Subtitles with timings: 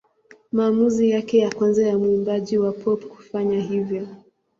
[0.51, 4.07] Maamuzi yake ya kwanza ya mwimbaji wa pop kufanya hivyo.